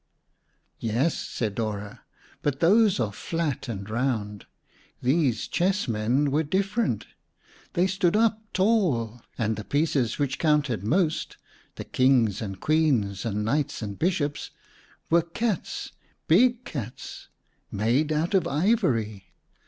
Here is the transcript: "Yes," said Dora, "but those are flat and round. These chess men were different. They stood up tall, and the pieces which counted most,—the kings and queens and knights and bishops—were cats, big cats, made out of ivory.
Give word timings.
"Yes," 0.79 1.15
said 1.15 1.53
Dora, 1.53 2.01
"but 2.41 2.59
those 2.59 2.99
are 2.99 3.13
flat 3.13 3.69
and 3.69 3.87
round. 3.87 4.47
These 4.99 5.47
chess 5.47 5.87
men 5.87 6.31
were 6.31 6.41
different. 6.41 7.05
They 7.73 7.85
stood 7.85 8.15
up 8.15 8.41
tall, 8.51 9.21
and 9.37 9.57
the 9.57 9.63
pieces 9.63 10.17
which 10.17 10.39
counted 10.39 10.83
most,—the 10.83 11.83
kings 11.85 12.41
and 12.41 12.59
queens 12.59 13.25
and 13.25 13.45
knights 13.45 13.83
and 13.83 13.99
bishops—were 13.99 15.21
cats, 15.21 15.91
big 16.27 16.65
cats, 16.65 17.27
made 17.71 18.11
out 18.11 18.33
of 18.33 18.47
ivory. 18.47 19.27